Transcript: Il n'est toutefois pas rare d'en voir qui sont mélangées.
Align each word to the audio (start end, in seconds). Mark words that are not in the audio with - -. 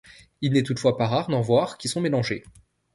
Il 0.41 0.53
n'est 0.53 0.63
toutefois 0.63 0.97
pas 0.97 1.05
rare 1.05 1.27
d'en 1.27 1.41
voir 1.41 1.77
qui 1.77 1.87
sont 1.87 2.01
mélangées. 2.01 2.43